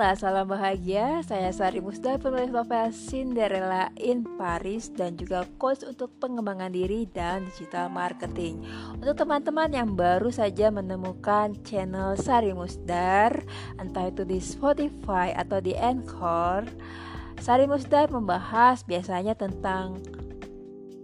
[0.00, 1.20] Halo, salam bahagia.
[1.28, 7.44] Saya Sari Musda, penulis novel Cinderella in Paris dan juga coach untuk pengembangan diri dan
[7.44, 8.64] digital marketing.
[8.96, 13.44] Untuk teman-teman yang baru saja menemukan channel Sari Musdar,
[13.76, 16.64] entah itu di Spotify atau di Anchor,
[17.36, 20.00] Sari Musdar membahas biasanya tentang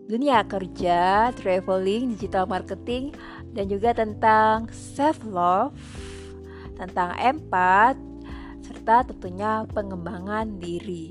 [0.09, 3.13] dunia kerja, traveling, digital marketing,
[3.53, 5.77] dan juga tentang self love,
[6.81, 8.06] tentang empat,
[8.87, 11.11] serta tentunya pengembangan diri.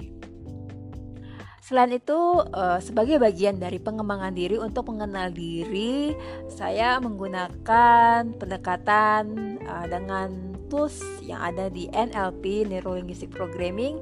[1.59, 2.15] Selain itu,
[2.55, 6.15] eh, sebagai bagian dari pengembangan diri untuk mengenal diri,
[6.47, 13.99] saya menggunakan pendekatan eh, dengan tools yang ada di NLP (Neuro Linguistic Programming)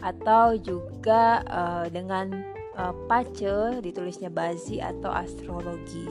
[0.00, 6.08] atau juga eh, dengan PACE, ditulisnya Bazi atau astrologi.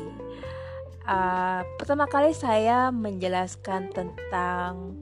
[1.82, 4.94] pertama kali saya menjelaskan tentang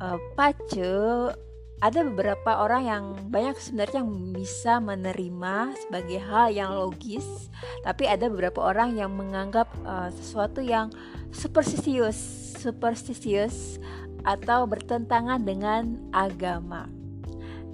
[0.00, 1.36] uh, pace
[1.80, 7.48] ada beberapa orang yang banyak sebenarnya yang bisa menerima sebagai hal yang logis,
[7.80, 10.92] tapi ada beberapa orang yang menganggap uh, sesuatu yang
[11.32, 12.20] superstitious,
[12.60, 13.80] superstitious
[14.28, 16.84] atau bertentangan dengan agama.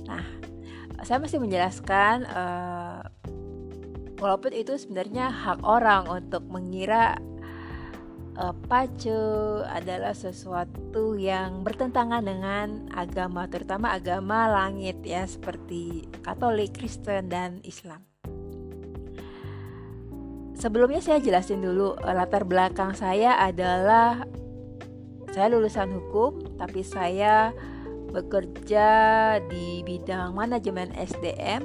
[0.07, 0.23] Nah,
[1.03, 3.03] saya masih menjelaskan uh,
[4.23, 7.19] walaupun itu sebenarnya hak orang untuk mengira
[8.37, 9.13] uh, pace
[9.67, 18.05] adalah sesuatu yang bertentangan dengan agama, terutama agama langit ya seperti Katolik, Kristen dan Islam.
[20.57, 24.25] Sebelumnya saya jelasin dulu uh, latar belakang saya adalah
[25.33, 27.53] saya lulusan hukum, tapi saya
[28.09, 28.89] bekerja
[29.53, 31.61] di bidang manajemen SDM.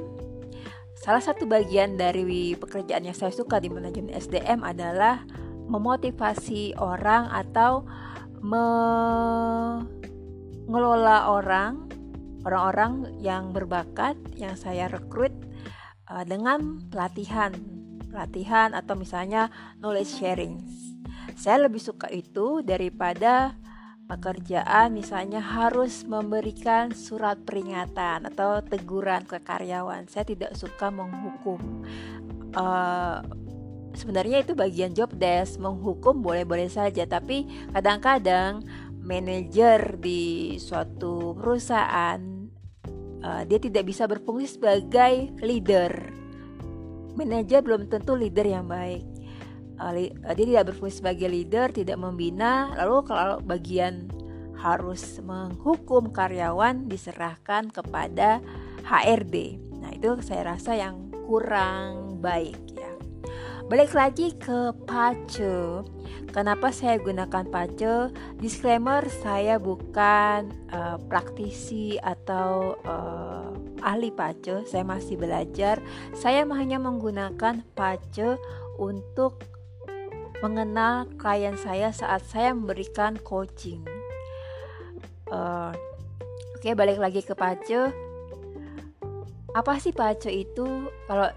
[0.99, 5.23] Salah satu bagian dari pekerjaan yang saya suka di manajemen SDM adalah
[5.71, 7.87] memotivasi orang atau
[8.43, 9.87] mengelola
[11.31, 11.87] orang
[12.43, 15.31] orang-orang yang berbakat yang saya rekrut
[16.09, 17.53] uh, dengan pelatihan.
[18.11, 19.47] Pelatihan atau misalnya
[19.79, 20.59] knowledge sharing.
[21.39, 23.55] Saya lebih suka itu daripada
[24.11, 30.11] pekerjaan misalnya harus memberikan surat peringatan atau teguran ke karyawan.
[30.11, 31.87] Saya tidak suka menghukum
[32.51, 33.23] uh,
[33.93, 38.63] sebenarnya itu bagian job desk menghukum boleh-boleh saja tapi kadang-kadang
[39.01, 42.21] manajer di suatu perusahaan
[43.25, 45.91] uh, dia tidak bisa berfungsi sebagai leader.
[47.17, 49.03] Manajer belum tentu leader yang baik.
[49.81, 54.13] Uh, dia tidak berfungsi sebagai leader tidak membina lalu kalau bagian
[54.61, 58.37] harus menghukum karyawan diserahkan kepada
[58.85, 62.53] HRD nah itu saya rasa yang kurang baik
[63.71, 65.79] Balik lagi ke pace.
[66.35, 68.11] Kenapa saya gunakan pace?
[68.35, 73.47] Disclaimer, saya bukan uh, praktisi atau uh,
[73.79, 74.67] ahli pace.
[74.67, 75.79] Saya masih belajar.
[76.11, 78.35] Saya hanya menggunakan pace
[78.75, 79.47] untuk
[80.43, 83.87] mengenal klien saya saat saya memberikan coaching.
[85.31, 85.71] Uh,
[86.59, 87.87] Oke, okay, balik lagi ke pace.
[89.55, 90.91] Apa sih pace itu?
[91.07, 91.31] Kalau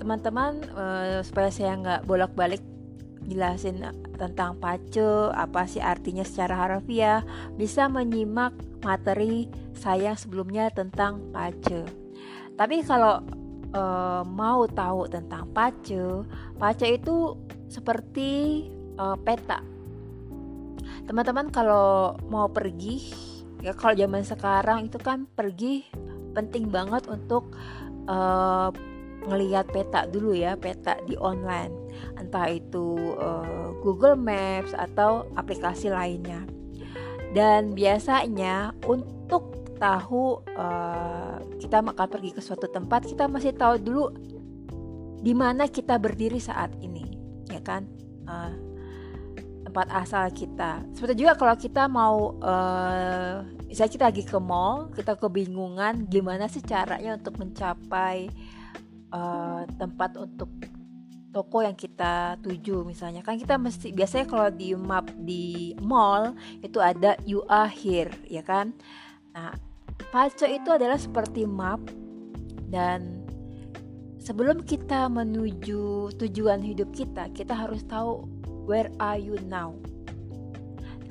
[0.00, 2.64] teman-teman uh, supaya saya nggak bolak-balik
[3.28, 3.84] jelasin
[4.16, 7.20] tentang pace apa sih artinya secara harfiah
[7.54, 9.46] bisa menyimak materi
[9.76, 11.84] saya sebelumnya tentang pace
[12.56, 13.20] tapi kalau
[13.76, 16.24] uh, mau tahu tentang pace
[16.56, 17.36] pace itu
[17.70, 18.66] seperti
[18.98, 19.62] uh, peta.
[21.06, 23.14] Teman-teman kalau mau pergi
[23.62, 25.86] ya kalau zaman sekarang itu kan pergi
[26.34, 27.54] penting banget untuk
[28.10, 28.74] uh,
[29.26, 31.72] ngelihat peta dulu ya peta di online.
[32.16, 36.44] Entah itu uh, Google Maps atau aplikasi lainnya.
[37.30, 44.12] Dan biasanya untuk tahu uh, kita akan pergi ke suatu tempat kita masih tahu dulu
[45.20, 47.04] di mana kita berdiri saat ini
[47.48, 47.86] ya kan?
[48.24, 48.52] Uh,
[49.70, 50.82] tempat asal kita.
[50.98, 56.58] Seperti juga kalau kita mau uh, misalnya kita lagi ke mall kita kebingungan gimana sih
[56.58, 58.26] caranya untuk mencapai
[59.76, 60.48] tempat untuk
[61.30, 63.22] toko yang kita tuju misalnya.
[63.22, 68.42] Kan kita mesti biasanya kalau di map di mall itu ada you are here ya
[68.42, 68.74] kan?
[69.34, 69.54] Nah
[70.10, 71.78] paco itu adalah seperti map
[72.70, 73.22] dan
[74.18, 78.26] sebelum kita menuju tujuan hidup kita kita harus tahu
[78.66, 79.74] where are you now.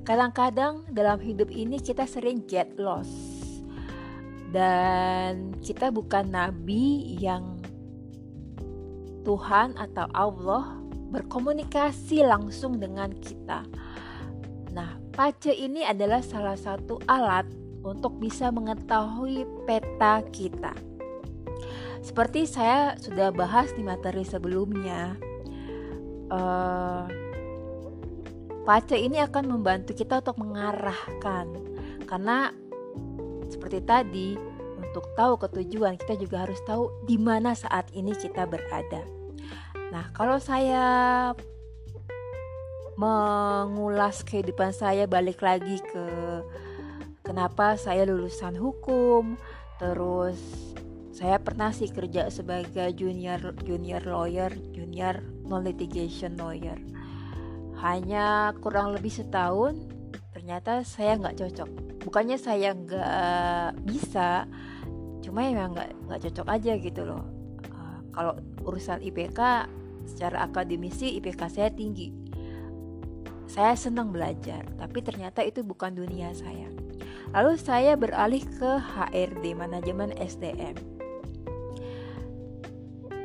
[0.03, 3.13] Kadang-kadang dalam hidup ini kita sering get lost
[4.49, 7.58] dan kita bukan nabi yang
[9.29, 10.81] Tuhan atau Allah
[11.13, 13.61] berkomunikasi langsung dengan kita.
[14.73, 17.45] Nah, pace ini adalah salah satu alat
[17.85, 20.73] untuk bisa mengetahui peta kita.
[22.01, 25.13] Seperti saya sudah bahas di materi sebelumnya,
[26.33, 27.05] uh,
[28.65, 31.45] pace ini akan membantu kita untuk mengarahkan,
[32.09, 32.49] karena
[33.45, 34.29] seperti tadi
[34.81, 39.18] untuk tahu ketujuan kita juga harus tahu di mana saat ini kita berada.
[39.89, 40.85] Nah, kalau saya
[42.99, 46.05] mengulas kehidupan saya balik lagi ke
[47.25, 49.33] kenapa saya lulusan hukum,
[49.81, 50.37] terus
[51.15, 56.77] saya pernah sih kerja sebagai junior junior lawyer, junior non litigation lawyer.
[57.81, 59.79] Hanya kurang lebih setahun,
[60.35, 61.69] ternyata saya nggak cocok.
[62.03, 64.45] Bukannya saya nggak bisa,
[65.25, 67.23] cuma ya nggak nggak cocok aja gitu loh.
[67.71, 68.35] Uh, kalau
[68.67, 69.39] urusan IPK
[70.09, 72.09] secara akademisi IPK saya tinggi.
[73.45, 76.69] Saya senang belajar, tapi ternyata itu bukan dunia saya.
[77.33, 80.99] Lalu saya beralih ke HRD, manajemen SDM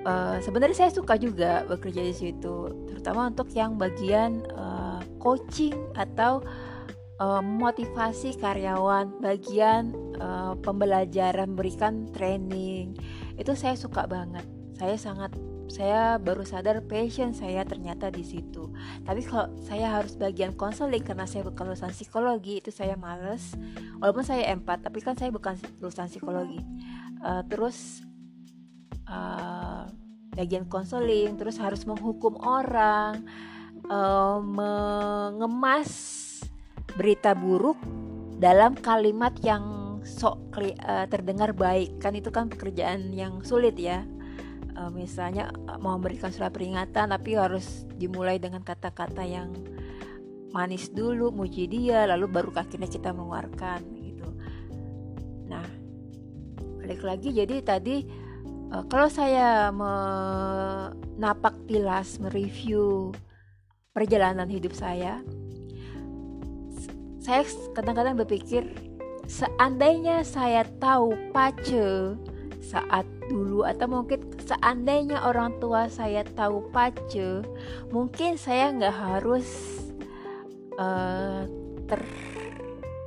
[0.04, 2.56] uh, sebenarnya saya suka juga bekerja di situ
[2.88, 6.44] terutama untuk yang bagian uh, coaching atau
[7.18, 12.94] uh, motivasi karyawan bagian uh, pembelajaran berikan training
[13.40, 14.44] itu saya suka banget
[14.78, 15.32] saya sangat
[15.68, 18.70] saya baru sadar passion saya ternyata di situ.
[19.02, 23.56] Tapi kalau saya harus bagian konseling karena saya bukan lulusan psikologi itu saya males.
[23.98, 26.60] Walaupun saya empat, tapi kan saya bukan lulusan psikologi.
[27.24, 28.04] Uh, terus
[29.08, 29.88] uh,
[30.34, 33.24] bagian konseling terus harus menghukum orang
[33.88, 35.90] uh, mengemas
[36.98, 37.78] berita buruk
[38.38, 40.52] dalam kalimat yang sok
[41.08, 44.04] terdengar baik kan itu kan pekerjaan yang sulit ya
[44.78, 45.50] uh, misalnya
[45.80, 49.50] mau memberikan surat peringatan tapi harus dimulai dengan kata-kata yang
[50.54, 54.28] manis dulu muji dia lalu baru akhirnya kita mengeluarkan gitu.
[55.50, 55.66] Nah
[56.78, 58.06] balik lagi jadi tadi
[58.70, 63.10] uh, kalau saya menapak tilas mereview
[63.94, 65.22] perjalanan hidup saya
[67.24, 67.40] saya
[67.72, 68.68] kadang-kadang berpikir
[69.24, 72.20] seandainya saya tahu pace
[72.60, 77.44] saat dulu atau mungkin seandainya orang tua saya tahu pace
[77.88, 79.48] mungkin saya nggak harus
[80.76, 81.48] uh,
[81.88, 82.00] ter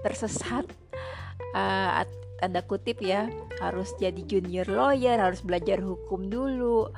[0.06, 0.66] tersesat
[1.54, 2.06] uh,
[2.38, 3.26] tanda kutip ya
[3.58, 6.90] harus jadi junior lawyer harus belajar hukum dulu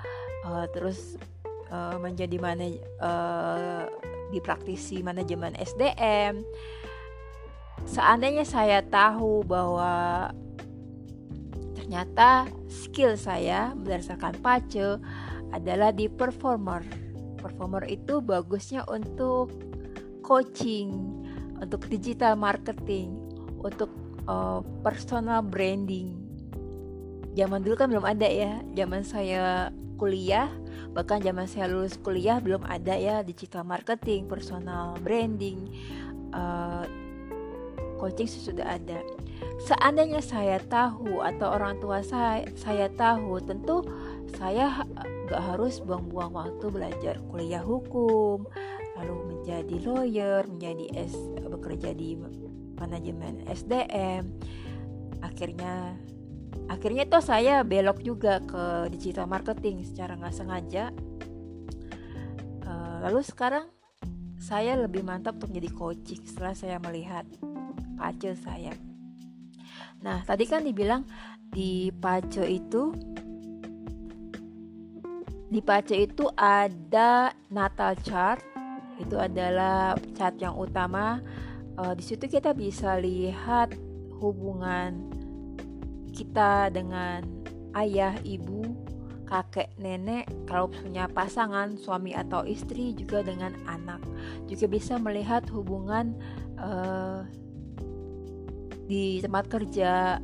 [0.43, 1.15] uh, terus
[1.71, 2.67] uh, menjadi mana
[2.99, 3.87] uh,
[4.29, 6.43] di praktisi manajemen SDM
[7.87, 10.29] seandainya saya tahu bahwa
[11.89, 15.01] ternyata skill saya berdasarkan pace
[15.49, 16.85] adalah di performer
[17.41, 19.49] performer itu bagusnya untuk
[20.21, 20.93] coaching
[21.57, 23.17] untuk digital marketing
[23.65, 23.89] untuk
[24.29, 26.13] uh, personal branding.
[27.33, 28.61] Zaman dulu kan belum ada ya.
[28.77, 30.45] Zaman saya kuliah,
[30.93, 35.73] bahkan zaman saya lulus kuliah belum ada ya digital marketing, personal branding,
[36.37, 36.85] uh,
[37.99, 39.03] coaching sudah ada.
[39.59, 43.83] Seandainya saya tahu atau orang tua saya saya tahu, tentu
[44.39, 44.87] saya
[45.27, 48.47] gak harus buang-buang waktu belajar kuliah hukum,
[48.95, 51.13] lalu menjadi lawyer, menjadi S,
[51.43, 52.15] bekerja di
[52.79, 54.23] manajemen SDM
[55.19, 55.99] akhirnya
[56.71, 60.95] akhirnya tuh saya belok juga ke digital marketing secara nggak sengaja
[62.63, 63.67] uh, lalu sekarang
[64.39, 67.27] saya lebih mantap untuk menjadi coaching setelah saya melihat
[67.99, 68.71] pace saya
[69.99, 71.03] nah tadi kan dibilang
[71.51, 72.95] di pace itu
[75.49, 78.45] di pace itu ada natal chart.
[79.01, 81.25] Itu adalah chart yang utama.
[81.73, 83.73] Uh, di situ kita bisa lihat
[84.21, 85.09] hubungan
[86.13, 87.25] kita dengan
[87.73, 88.61] ayah, ibu,
[89.25, 94.05] kakek, nenek, kalau punya pasangan, suami atau istri, juga dengan anak.
[94.45, 96.13] Juga bisa melihat hubungan
[96.61, 97.25] uh,
[98.89, 100.17] di tempat kerja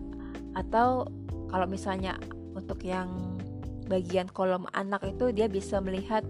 [0.58, 1.06] atau
[1.54, 2.18] kalau misalnya
[2.58, 3.38] untuk yang
[3.86, 6.26] bagian kolom anak itu dia bisa melihat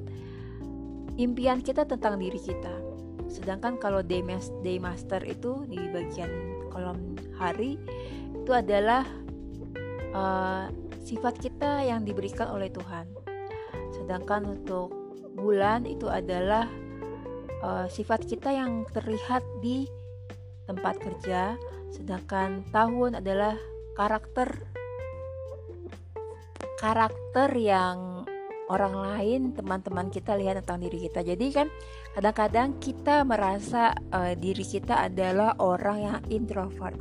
[1.15, 2.75] impian kita tentang diri kita.
[3.32, 4.20] Sedangkan kalau day,
[4.62, 6.30] day master itu di bagian
[6.70, 7.80] kolom hari
[8.36, 9.08] itu adalah
[10.12, 10.68] uh,
[11.08, 13.08] sifat kita yang diberikan oleh Tuhan.
[13.96, 14.92] Sedangkan untuk
[15.39, 16.68] bulan itu adalah
[17.63, 19.88] uh, sifat kita yang terlihat di
[20.66, 21.56] tempat kerja
[21.94, 23.56] sedangkan tahun adalah
[23.96, 24.66] karakter
[26.82, 28.28] karakter yang
[28.68, 31.68] orang lain teman-teman kita lihat tentang diri kita jadi kan
[32.16, 36.96] Kadang-kadang kita merasa uh, diri kita adalah orang yang introvert,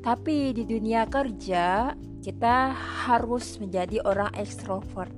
[0.00, 1.92] tapi di dunia kerja
[2.24, 2.72] kita
[3.04, 5.12] harus menjadi orang ekstrovert.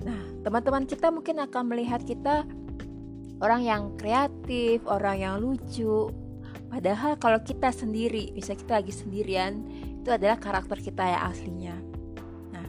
[0.00, 2.48] Nah, teman-teman kita mungkin akan melihat kita
[3.44, 6.08] orang yang kreatif, orang yang lucu.
[6.70, 9.66] Padahal kalau kita sendiri, bisa kita lagi sendirian,
[10.00, 11.76] itu adalah karakter kita yang aslinya.
[12.54, 12.68] Nah,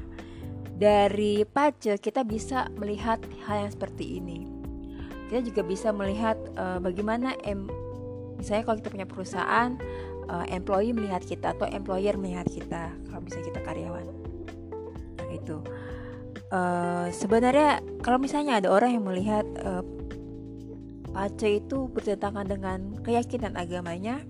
[0.74, 4.50] dari pace kita bisa melihat hal yang seperti ini.
[5.30, 7.70] Kita juga bisa melihat uh, bagaimana em
[8.36, 9.78] misalnya kalau kita punya perusahaan
[10.28, 14.10] uh, employee melihat kita atau employer melihat kita kalau bisa kita karyawan.
[15.22, 15.62] Nah itu.
[16.52, 19.86] Uh, sebenarnya kalau misalnya ada orang yang melihat uh,
[21.12, 24.24] pace itu bertentangan dengan keyakinan agamanya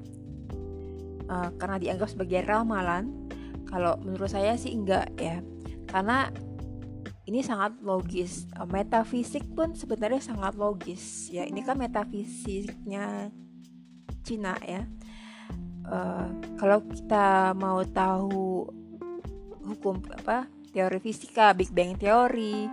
[1.30, 3.30] uh, karena dianggap sebagai ramalan.
[3.72, 5.40] Kalau menurut saya sih enggak ya.
[5.88, 6.28] Karena
[7.30, 8.50] ini sangat logis.
[8.60, 11.48] Uh, metafisik pun sebenarnya sangat logis ya.
[11.48, 13.32] Ini kan metafisiknya
[14.22, 14.84] Cina ya.
[15.88, 18.70] Uh, kalau kita mau tahu
[19.66, 22.66] hukum apa teori fisika Big Bang teori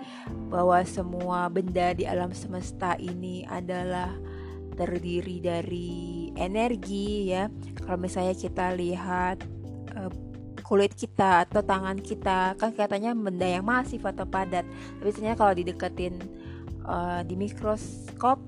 [0.48, 4.14] bahwa semua benda di alam semesta ini adalah
[4.78, 7.50] terdiri dari energi ya.
[7.82, 9.42] Kalau misalnya kita lihat
[9.98, 10.10] uh,
[10.62, 14.62] kulit kita atau tangan kita kan kelihatannya benda yang masif atau padat.
[15.02, 16.14] Tapi sebenarnya kalau dideketin
[16.86, 18.38] uh, di mikroskop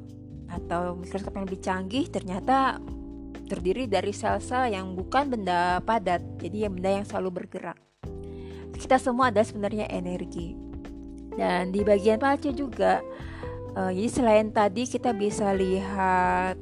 [0.47, 2.79] atau mikroskop yang lebih canggih ternyata
[3.51, 6.23] terdiri dari sel-sel yang bukan benda padat.
[6.39, 7.90] Jadi yang benda yang selalu bergerak
[8.81, 10.57] kita semua ada sebenarnya energi
[11.37, 13.05] dan di bagian palce juga
[13.77, 16.57] uh, jadi selain tadi kita bisa lihat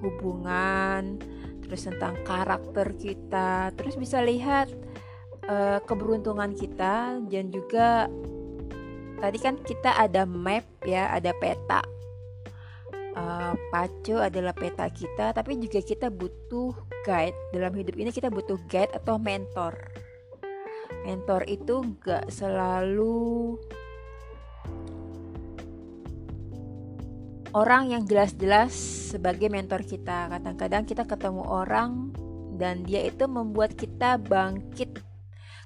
[0.00, 1.18] hubungan
[1.66, 4.70] terus tentang karakter kita terus bisa lihat
[5.50, 8.06] uh, keberuntungan kita dan juga
[9.20, 11.80] tadi kan kita ada map ya, ada peta.
[13.16, 18.60] Uh, Paco adalah peta kita, tapi juga kita butuh guide dalam hidup ini kita butuh
[18.68, 19.72] guide atau mentor.
[21.06, 23.54] Mentor itu gak selalu
[27.54, 28.74] orang yang jelas-jelas
[29.14, 30.26] sebagai mentor kita.
[30.34, 32.10] Kadang-kadang kita ketemu orang
[32.58, 34.98] dan dia itu membuat kita bangkit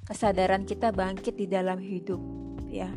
[0.05, 2.21] kesadaran kita bangkit di dalam hidup
[2.71, 2.91] ya.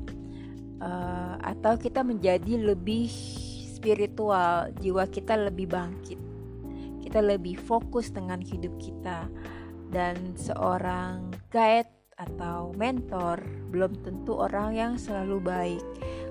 [0.84, 3.08] Uh, atau kita menjadi lebih
[3.72, 6.20] spiritual jiwa kita lebih bangkit.
[7.02, 9.30] Kita lebih fokus dengan hidup kita.
[9.94, 13.41] Dan seorang guide atau mentor
[13.74, 15.84] belum tentu orang yang selalu baik.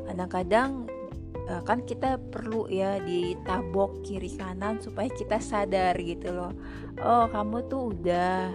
[0.06, 0.86] Kadang-kadang
[1.50, 6.52] uh, kan kita perlu ya ditabok kiri kanan supaya kita sadar gitu loh.
[7.02, 8.52] Oh kamu tuh udah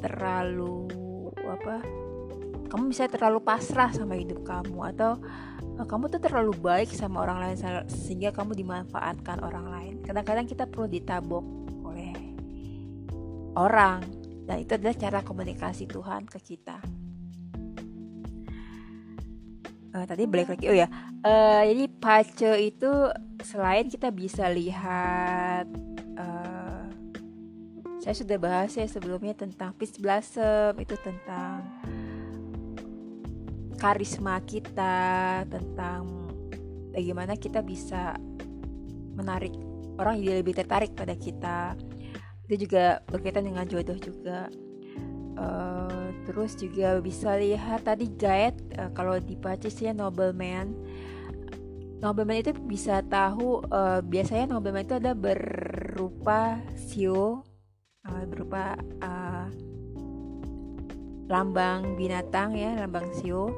[0.00, 0.88] terlalu
[1.50, 1.82] apa
[2.70, 5.18] kamu bisa terlalu pasrah sama hidup kamu atau
[5.78, 7.56] uh, kamu tuh terlalu baik sama orang lain
[7.90, 9.94] sehingga kamu dimanfaatkan orang lain.
[10.06, 11.44] Kadang-kadang kita perlu ditabok
[11.82, 12.14] oleh
[13.58, 14.19] orang
[14.50, 16.82] dan itu adalah cara komunikasi Tuhan ke kita.
[19.94, 20.66] Uh, tadi balik lagi.
[20.66, 20.90] Oh ya.
[21.22, 22.90] Uh, jadi pace itu
[23.46, 25.70] selain kita bisa lihat
[28.00, 31.60] saya sudah bahas ya sebelumnya tentang peace blossom itu tentang
[33.76, 36.08] karisma kita tentang
[36.96, 38.16] bagaimana kita bisa
[39.14, 39.52] menarik
[40.00, 41.76] orang jadi lebih tertarik pada kita
[42.50, 44.50] itu juga berkaitan dengan jodoh juga.
[45.38, 50.74] Uh, terus juga bisa lihat tadi guide uh, kalau di Pacis ya nobleman.
[52.02, 57.46] Nobleman itu bisa tahu uh, biasanya nobleman itu ada berupa sio
[58.02, 59.46] uh, berupa uh,
[61.30, 63.54] lambang binatang ya lambang sio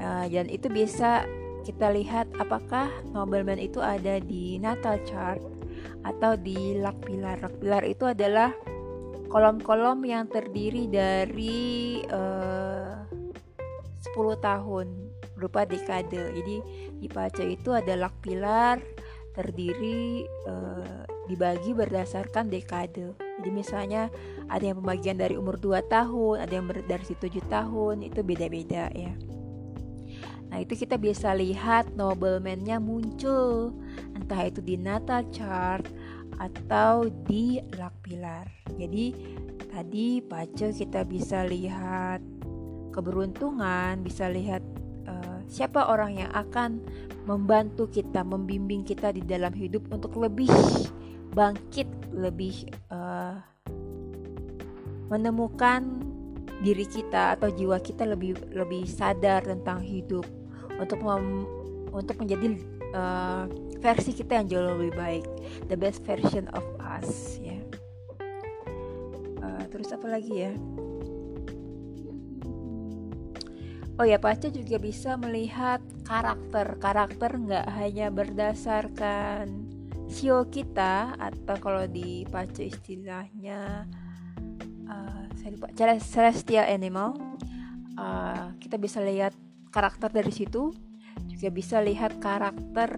[0.00, 1.28] uh, dan itu bisa
[1.68, 5.57] kita lihat apakah nobleman itu ada di natal chart
[6.08, 7.36] atau di luck pilar.
[7.44, 8.50] Luck pilar itu adalah
[9.28, 13.04] kolom-kolom yang terdiri dari uh,
[14.16, 14.86] 10 tahun
[15.36, 16.32] berupa dekade.
[16.32, 16.56] Jadi
[16.98, 18.80] di Pace itu ada luck pilar
[19.36, 23.14] terdiri uh, dibagi berdasarkan dekade.
[23.38, 24.10] Jadi misalnya
[24.50, 29.14] ada yang pembagian dari umur 2 tahun, ada yang dari 7 tahun, itu beda-beda ya.
[30.48, 33.76] Nah itu kita bisa lihat nobleman-nya muncul
[34.16, 35.84] entah itu di natal chart
[36.40, 38.48] atau di luck pilar.
[38.78, 39.12] Jadi
[39.68, 42.24] tadi pace kita bisa lihat
[42.94, 44.64] keberuntungan, bisa lihat
[45.04, 46.80] uh, siapa orang yang akan
[47.28, 50.48] membantu kita, membimbing kita di dalam hidup untuk lebih
[51.28, 51.86] bangkit
[52.16, 53.36] lebih uh,
[55.12, 56.02] menemukan
[56.58, 60.26] diri kita atau jiwa kita lebih lebih sadar tentang hidup
[60.78, 61.44] untuk mem,
[61.92, 62.56] untuk menjadi
[62.94, 63.44] uh,
[63.78, 65.24] versi kita yang jauh lebih baik
[65.70, 67.58] the best version of us ya
[69.42, 70.52] uh, terus apa lagi ya
[73.98, 76.78] Oh ya, Pace juga bisa melihat karakter.
[76.78, 79.66] Karakter nggak hanya berdasarkan
[80.06, 83.90] sio kita atau kalau di Pace istilahnya
[84.86, 87.18] uh, saya lupa celestial animal.
[87.98, 89.34] Uh, kita bisa lihat
[89.70, 90.74] karakter dari situ.
[91.28, 92.90] Juga bisa lihat karakter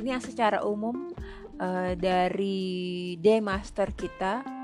[0.00, 1.12] ini yang secara umum
[1.60, 4.54] uh, dari day master kita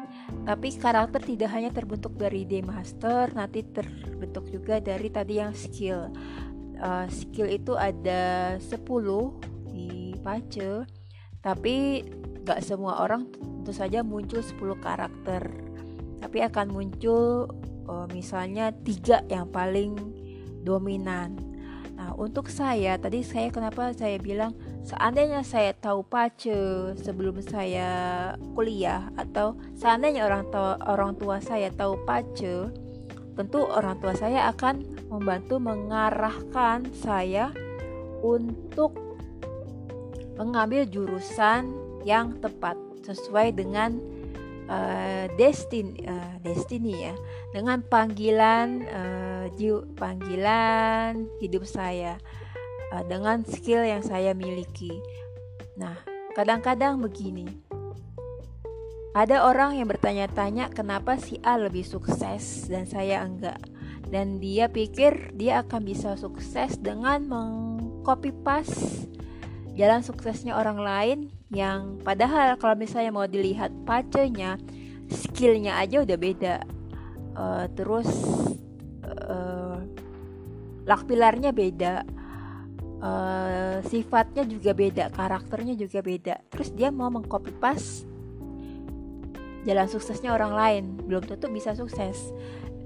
[0.46, 6.10] tapi karakter tidak hanya terbentuk dari day master, nanti terbentuk juga dari tadi yang skill.
[6.80, 8.80] Uh, skill itu ada 10
[9.68, 10.88] di pace,
[11.44, 12.06] tapi
[12.46, 15.42] gak semua orang tentu saja muncul 10 karakter.
[16.24, 17.52] Tapi akan muncul
[17.84, 20.09] uh, misalnya tiga yang paling
[20.62, 21.36] dominan.
[22.00, 24.56] Nah, untuk saya tadi saya kenapa saya bilang
[24.88, 27.90] seandainya saya tahu pace sebelum saya
[28.56, 32.72] kuliah atau seandainya orang tua orang tua saya tahu pace,
[33.36, 34.80] tentu orang tua saya akan
[35.12, 37.52] membantu mengarahkan saya
[38.24, 38.96] untuk
[40.40, 41.68] mengambil jurusan
[42.08, 44.00] yang tepat sesuai dengan
[44.72, 47.14] uh, destiny uh, destiny ya.
[47.52, 52.20] Dengan panggilan uh, jiu, panggilan hidup saya
[52.92, 54.92] uh, dengan skill yang saya miliki.
[55.80, 55.96] Nah,
[56.36, 57.48] kadang-kadang begini.
[59.10, 63.58] Ada orang yang bertanya-tanya kenapa si A lebih sukses dan saya enggak.
[64.06, 69.10] Dan dia pikir dia akan bisa sukses dengan mengcopy paste
[69.80, 71.18] jalan suksesnya orang lain
[71.48, 74.60] yang padahal kalau misalnya mau dilihat pacenya
[75.10, 76.54] skillnya aja udah beda
[77.32, 78.06] uh, terus
[79.04, 79.78] uh,
[80.84, 81.94] lakpilarnya beda.
[83.00, 86.36] Uh, sifatnya juga beda karakternya juga beda.
[86.52, 88.04] Terus dia mau mengcopy pas
[89.64, 90.84] jalan suksesnya orang lain.
[91.08, 92.32] Belum tentu bisa sukses.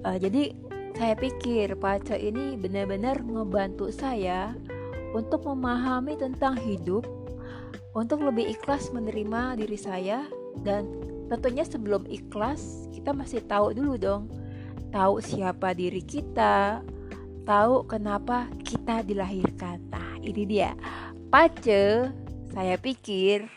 [0.06, 0.54] Uh, jadi
[0.94, 4.54] saya pikir pace ini benar-benar ngebantu saya
[5.14, 7.02] untuk memahami tentang hidup,
[7.98, 10.26] untuk lebih ikhlas menerima diri saya
[10.62, 10.86] dan
[11.26, 14.30] tentunya sebelum ikhlas kita masih tahu dulu dong,
[14.94, 16.78] tahu siapa diri kita,
[17.42, 19.82] tahu kenapa kita dilahirkan.
[19.90, 20.78] Nah, ini dia.
[21.34, 22.14] Pace,
[22.54, 23.50] saya pikir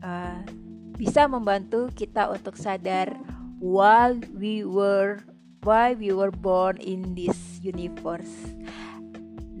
[0.00, 0.40] uh,
[0.96, 3.12] bisa membantu kita untuk sadar
[3.60, 5.20] why we were
[5.60, 8.56] why we were born in this universe.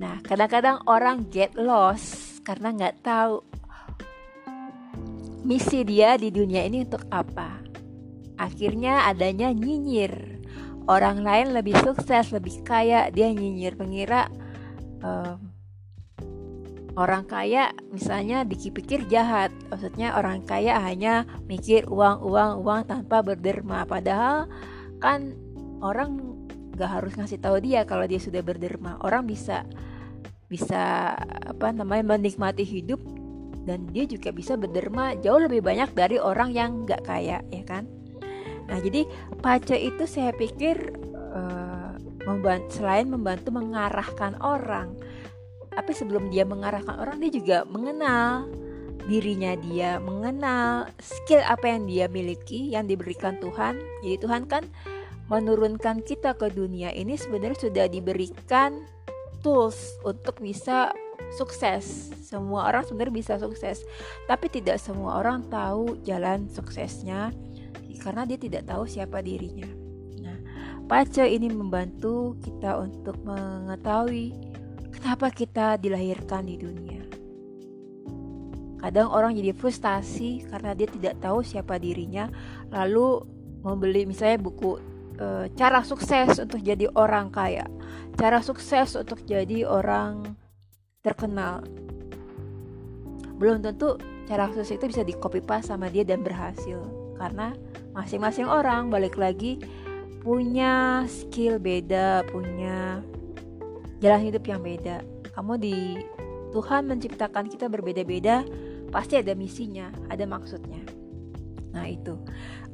[0.00, 3.44] Nah, kadang-kadang orang get lost karena nggak tahu
[5.44, 7.60] misi dia di dunia ini untuk apa.
[8.40, 10.39] Akhirnya adanya nyinyir.
[10.88, 14.30] Orang lain lebih sukses, lebih kaya, dia nyinyir mengira
[15.04, 15.36] uh,
[16.96, 19.52] orang kaya misalnya dikipikir jahat.
[19.68, 23.84] Maksudnya orang kaya hanya mikir uang, uang, uang tanpa berderma.
[23.84, 24.48] Padahal
[24.98, 25.36] kan
[25.80, 26.20] orang
[26.76, 28.98] gak harus ngasih tahu dia kalau dia sudah berderma.
[29.04, 29.68] Orang bisa
[30.50, 31.14] bisa
[31.46, 32.98] apa namanya menikmati hidup
[33.64, 37.86] dan dia juga bisa berderma jauh lebih banyak dari orang yang nggak kaya ya kan
[38.66, 39.06] nah jadi
[39.40, 40.92] pace itu saya pikir
[41.34, 41.96] uh,
[42.28, 44.94] membantu, selain membantu mengarahkan orang
[45.70, 48.46] tapi sebelum dia mengarahkan orang dia juga mengenal
[49.08, 54.68] dirinya dia mengenal skill apa yang dia miliki yang diberikan Tuhan jadi Tuhan kan
[55.30, 58.82] menurunkan kita ke dunia ini sebenarnya sudah diberikan
[59.40, 60.92] tools untuk bisa
[61.32, 62.10] sukses.
[62.24, 63.86] Semua orang sebenarnya bisa sukses,
[64.26, 67.30] tapi tidak semua orang tahu jalan suksesnya
[67.98, 69.66] karena dia tidak tahu siapa dirinya.
[70.22, 70.38] Nah,
[70.86, 74.36] pace ini membantu kita untuk mengetahui
[74.94, 77.02] kenapa kita dilahirkan di dunia.
[78.80, 82.32] Kadang orang jadi frustasi karena dia tidak tahu siapa dirinya,
[82.72, 83.20] lalu
[83.60, 84.80] membeli misalnya buku
[85.20, 87.68] e, cara sukses untuk jadi orang kaya
[88.16, 90.34] cara sukses untuk jadi orang
[91.04, 91.64] terkenal
[93.40, 93.96] belum tentu
[94.28, 96.80] cara sukses itu bisa di copy paste sama dia dan berhasil
[97.20, 97.52] karena
[97.92, 99.60] masing-masing orang balik lagi
[100.24, 103.04] punya skill beda punya
[104.00, 105.04] jalan hidup yang beda.
[105.36, 106.00] Kamu di
[106.56, 108.42] Tuhan menciptakan kita berbeda-beda
[108.88, 110.80] pasti ada misinya ada maksudnya.
[111.76, 112.16] Nah itu.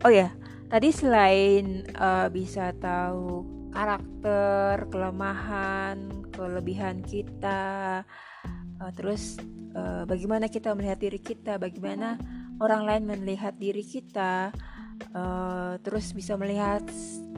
[0.07, 0.31] Oh ya
[0.71, 3.43] tadi selain uh, bisa tahu
[3.75, 8.01] karakter, kelemahan, kelebihan kita,
[8.81, 9.37] uh, terus
[9.77, 12.17] uh, bagaimana kita melihat diri kita, bagaimana
[12.61, 14.53] orang lain melihat diri kita,
[15.13, 16.83] uh, terus bisa melihat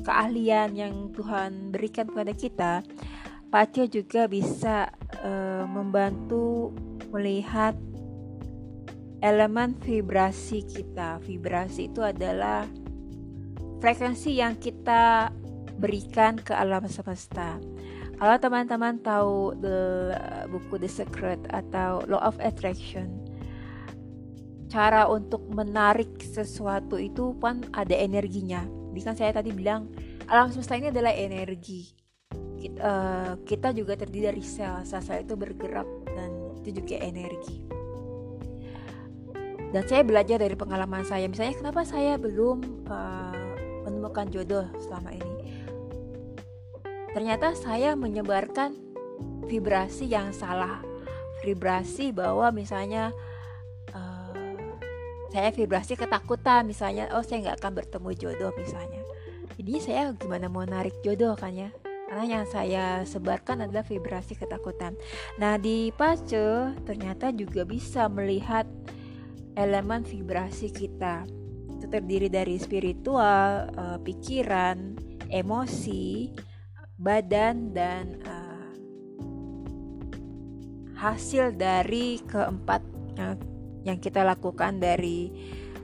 [0.07, 2.73] keahlian yang Tuhan berikan kepada kita.
[3.49, 4.93] Pace juga bisa
[5.25, 6.71] uh, membantu
[7.09, 7.73] melihat
[9.25, 11.19] elemen vibrasi kita.
[11.25, 12.69] Vibrasi itu adalah
[13.81, 15.33] frekuensi yang kita
[15.79, 17.59] berikan ke alam semesta.
[18.19, 19.79] Kalau teman-teman tahu the
[20.51, 23.18] buku The Secret atau Law of Attraction,
[24.69, 28.63] cara untuk menarik sesuatu itu kan ada energinya.
[28.93, 29.89] Jadi kan saya tadi bilang
[30.29, 31.97] alam semesta ini adalah energi.
[32.59, 34.85] Kita, uh, kita juga terdiri dari sel.
[34.85, 36.31] Sel-sel itu bergerak dan
[36.63, 37.65] itu juga energi.
[39.69, 41.29] Dan saya belajar dari pengalaman saya.
[41.29, 43.37] Misalnya kenapa saya belum uh,
[43.89, 45.39] menemukan jodoh selama ini?
[47.19, 48.77] ternyata saya menyebarkan
[49.49, 50.85] vibrasi yang salah
[51.43, 53.11] vibrasi bahwa misalnya
[55.29, 59.03] saya vibrasi ketakutan misalnya oh saya nggak akan bertemu jodoh misalnya.
[59.59, 61.71] Jadi saya gimana mau narik jodoh kan ya?
[62.09, 64.97] Karena yang saya sebarkan adalah vibrasi ketakutan.
[65.37, 68.64] Nah di pace ternyata juga bisa melihat
[69.59, 71.29] elemen vibrasi kita.
[71.77, 74.97] Itu terdiri dari spiritual, uh, pikiran,
[75.29, 76.33] emosi,
[76.97, 78.73] badan dan uh,
[80.99, 82.83] hasil dari keempat
[83.21, 83.38] yang,
[83.87, 85.31] yang kita lakukan dari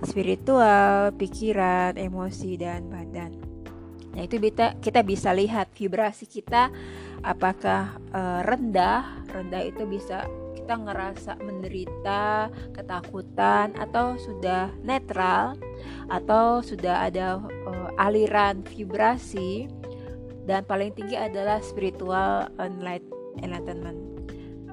[0.03, 3.33] spiritual, pikiran, emosi dan badan.
[4.15, 6.71] Nah, itu kita kita bisa lihat vibrasi kita
[7.27, 10.23] apakah uh, rendah, rendah itu bisa
[10.55, 15.59] kita ngerasa menderita, ketakutan atau sudah netral
[16.09, 19.67] atau sudah ada uh, aliran vibrasi.
[20.45, 23.97] Dan paling tinggi adalah spiritual enlightenment.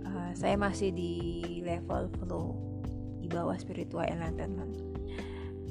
[0.03, 1.15] Uh, saya masih di
[1.63, 2.70] level flow
[3.31, 4.75] bawah spiritual enlightenment.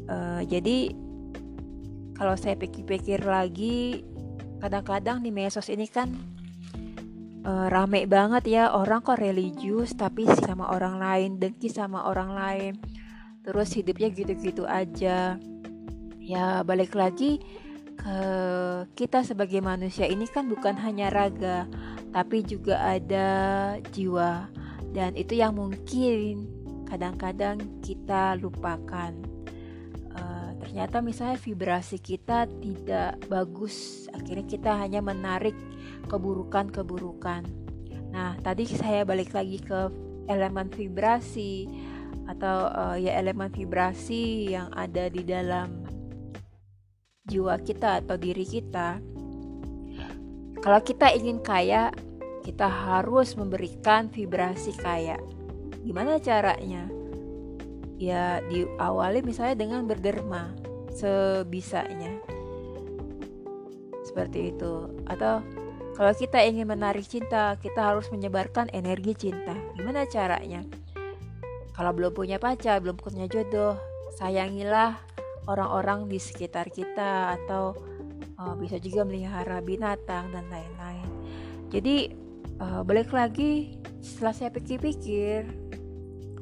[0.09, 0.97] Uh, jadi
[2.17, 4.03] kalau saya pikir-pikir lagi
[4.59, 6.13] kadang-kadang di mesos ini kan
[7.47, 12.73] uh, rame banget ya orang kok religius tapi sama orang lain dengki sama orang lain
[13.45, 15.41] terus hidupnya gitu-gitu aja.
[16.21, 17.41] Ya balik lagi
[18.07, 21.67] uh, kita sebagai manusia ini kan bukan hanya raga,
[22.13, 23.29] tapi juga ada
[23.93, 24.49] jiwa,
[24.93, 26.49] dan itu yang mungkin
[26.91, 29.15] kadang-kadang kita lupakan.
[30.11, 35.55] Uh, ternyata misalnya vibrasi kita tidak bagus, akhirnya kita hanya menarik
[36.11, 37.47] keburukan-keburukan.
[38.11, 39.87] Nah, tadi saya balik lagi ke
[40.27, 41.71] elemen vibrasi
[42.27, 45.87] atau uh, ya elemen vibrasi yang ada di dalam
[47.31, 48.99] jiwa kita atau diri kita,
[50.61, 51.89] kalau kita ingin kaya,
[52.45, 55.17] kita harus memberikan vibrasi kaya.
[55.81, 56.89] Gimana caranya?
[58.01, 60.53] Ya diawali misalnya dengan berderma
[60.93, 62.21] sebisanya.
[64.05, 64.89] Seperti itu.
[65.09, 65.45] Atau
[66.01, 69.53] kalau kita ingin menarik cinta, kita harus menyebarkan energi cinta.
[69.77, 70.65] Gimana caranya?
[71.77, 73.77] Kalau belum punya pacar, belum punya jodoh,
[74.17, 75.01] sayangilah
[75.49, 77.73] orang-orang di sekitar kita atau
[78.37, 81.09] uh, bisa juga melihara binatang dan lain-lain.
[81.73, 82.13] Jadi
[82.61, 85.70] uh, balik lagi setelah saya pikir-pikir,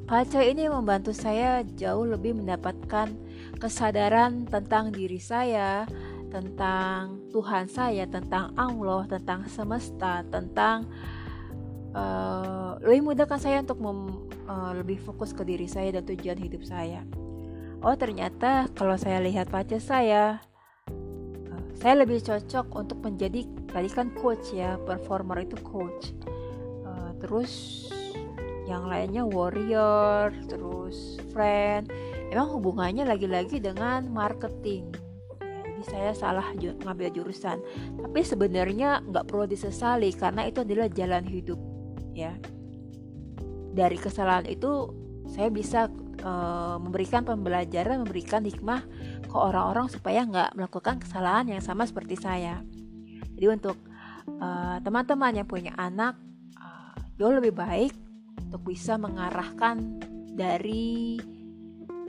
[0.09, 3.13] baca ini membantu saya jauh lebih mendapatkan
[3.61, 5.85] kesadaran tentang diri saya,
[6.33, 10.89] tentang Tuhan saya, tentang Allah, tentang semesta, tentang
[11.93, 16.65] uh, lebih mudahkan saya untuk mem, uh, lebih fokus ke diri saya dan tujuan hidup
[16.65, 17.05] saya.
[17.85, 20.41] Oh ternyata kalau saya lihat pacar saya
[20.89, 26.17] eh, saya lebih cocok untuk menjadi tadi kan coach ya performer itu coach.
[26.83, 27.87] Uh, terus
[28.69, 31.89] yang lainnya warrior terus friend.
[32.29, 34.93] Emang hubungannya lagi-lagi dengan marketing.
[35.41, 37.57] Jadi saya salah ngambil jurusan.
[37.97, 41.57] Tapi sebenarnya nggak perlu disesali karena itu adalah jalan hidup
[42.13, 42.37] ya.
[43.73, 44.93] Dari kesalahan itu
[45.25, 45.89] saya bisa
[46.21, 48.85] uh, memberikan pembelajaran, memberikan hikmah
[49.25, 52.61] ke orang-orang supaya nggak melakukan kesalahan yang sama seperti saya.
[53.39, 53.79] Jadi untuk
[54.27, 56.19] eh, teman-teman uh, yang punya anak
[56.59, 58.08] uh, jauh lebih baik
[58.49, 60.01] untuk bisa mengarahkan
[60.33, 61.21] dari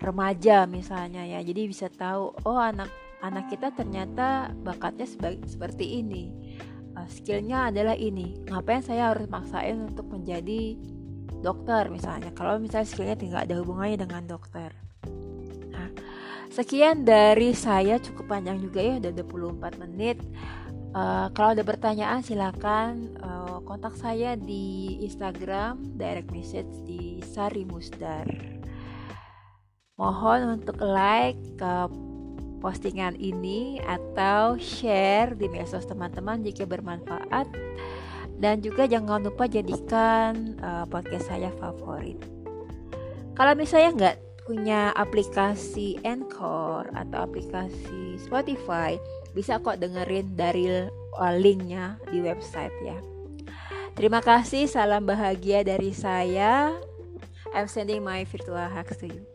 [0.00, 1.44] remaja misalnya ya.
[1.44, 2.88] Jadi bisa tahu oh anak
[3.20, 6.32] anak kita ternyata bakatnya sebagai, seperti ini.
[6.96, 8.40] Uh, skillnya adalah ini.
[8.48, 10.74] Ngapain saya harus maksain untuk menjadi
[11.40, 14.70] dokter misalnya kalau misalnya skillnya tidak ada hubungannya dengan dokter
[15.72, 15.88] nah
[16.52, 20.20] sekian dari saya cukup panjang juga ya udah 24 menit
[20.94, 28.26] uh, kalau ada pertanyaan silakan uh, kontak saya di Instagram direct message di Sari Musdar
[30.00, 31.74] mohon untuk like ke
[32.60, 37.48] postingan ini atau share di medsos teman-teman jika bermanfaat
[38.40, 42.16] dan juga jangan lupa jadikan uh, podcast saya favorit.
[43.36, 44.16] Kalau misalnya nggak
[44.48, 48.96] punya aplikasi Anchor atau aplikasi Spotify,
[49.32, 52.98] bisa kok dengerin dari uh, linknya di website ya.
[53.94, 56.72] Terima kasih, salam bahagia dari saya.
[57.50, 59.26] I'm sending my virtual hugs to you.